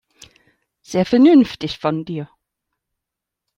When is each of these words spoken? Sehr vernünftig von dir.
Sehr 0.81 1.05
vernünftig 1.05 1.77
von 1.77 2.05
dir. 2.05 2.27